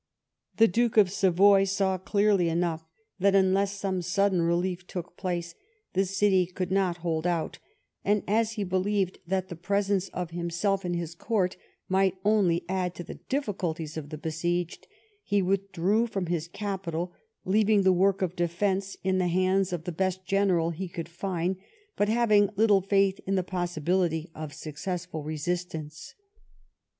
The 0.57 0.67
Duke 0.67 0.97
of 0.97 1.11
Savoy 1.11 1.63
saw 1.63 1.99
clearly 1.99 2.49
enough 2.49 2.87
that 3.19 3.35
unless 3.35 3.73
some 3.73 4.01
sudden 4.01 4.41
relief 4.41 4.87
took 4.87 5.15
place 5.15 5.53
the 5.93 6.05
city 6.05 6.47
could 6.47 6.71
not 6.71 6.97
hold 7.05 7.27
out, 7.27 7.59
and 8.03 8.23
as 8.27 8.53
he 8.53 8.63
believed 8.63 9.19
that 9.27 9.49
the 9.49 9.55
presence 9.55 10.09
of 10.09 10.31
himself 10.31 10.83
and 10.83 10.95
his 10.95 11.13
court 11.13 11.55
might 11.87 12.15
only 12.25 12.65
add 12.67 12.95
to 12.95 13.03
the 13.03 13.19
difficulties 13.29 13.95
of 13.95 14.09
the 14.09 14.17
besieged, 14.17 14.87
he 15.23 15.39
withdrew 15.43 16.07
from 16.07 16.25
his 16.25 16.47
capital, 16.47 17.13
leaving 17.45 17.83
the 17.83 17.93
work 17.93 18.23
of 18.23 18.35
defence 18.35 18.97
in 19.03 19.19
the 19.19 19.27
hands 19.27 19.71
of 19.71 19.83
the 19.83 19.91
best 19.91 20.25
general 20.25 20.71
he 20.71 20.89
could 20.89 21.09
find, 21.09 21.57
but 21.95 22.09
having 22.09 22.49
little 22.55 22.81
faith 22.81 23.19
in 23.27 23.35
the 23.35 23.43
possibility 23.43 24.31
of 24.33 24.51
successful 24.51 25.21
resistance. 25.21 26.15